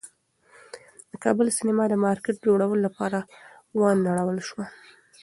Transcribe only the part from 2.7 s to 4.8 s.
لپاره ونړول شوه.